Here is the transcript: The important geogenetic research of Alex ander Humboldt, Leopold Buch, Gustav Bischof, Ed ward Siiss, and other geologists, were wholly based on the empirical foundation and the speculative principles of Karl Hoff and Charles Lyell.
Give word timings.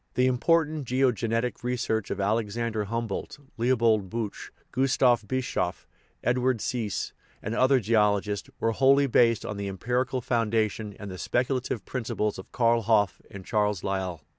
The 0.15 0.25
important 0.25 0.87
geogenetic 0.87 1.61
research 1.63 2.09
of 2.09 2.19
Alex 2.19 2.57
ander 2.57 2.85
Humboldt, 2.85 3.37
Leopold 3.55 4.09
Buch, 4.09 4.51
Gustav 4.71 5.27
Bischof, 5.27 5.87
Ed 6.23 6.39
ward 6.39 6.57
Siiss, 6.59 7.11
and 7.43 7.53
other 7.53 7.79
geologists, 7.79 8.49
were 8.59 8.71
wholly 8.71 9.05
based 9.05 9.45
on 9.45 9.57
the 9.57 9.67
empirical 9.67 10.19
foundation 10.19 10.95
and 10.97 11.11
the 11.11 11.19
speculative 11.19 11.85
principles 11.85 12.39
of 12.39 12.51
Karl 12.51 12.81
Hoff 12.81 13.21
and 13.29 13.45
Charles 13.45 13.83
Lyell. 13.83 14.23